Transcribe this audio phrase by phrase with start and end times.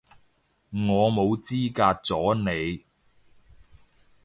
[0.71, 2.83] 我冇資格阻你